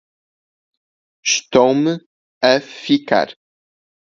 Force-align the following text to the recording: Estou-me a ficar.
Estou-me 1.31 1.93
a 2.49 2.53
ficar. 2.59 3.29